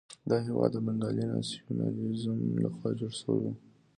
دا 0.29 0.37
هېواد 0.47 0.71
د 0.73 0.77
بنګالي 0.85 1.23
ناسیونالېزم 1.33 2.37
لخوا 2.63 2.89
جوړ 2.99 3.11
شوی 3.21 3.39
وو. 3.43 3.53